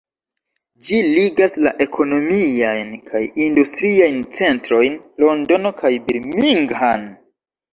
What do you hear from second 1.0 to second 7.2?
ligas la ekonomiajn kaj industriajn centrojn Londono kaj Birmingham.